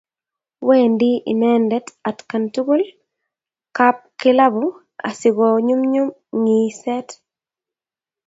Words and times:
Wendi 0.67 1.11
inendet 1.31 1.87
atkaan 2.09 2.45
tugul 2.53 2.83
kapkilabu 3.77 4.65
asi 5.09 5.29
konyumnyum 5.37 6.09
ng'iiseet. 6.41 7.09